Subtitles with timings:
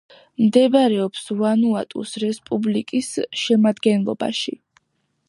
[0.43, 3.13] მდებარეობს ვანუატუს რესპუბლიკის
[3.43, 4.57] შემადგენლობაში.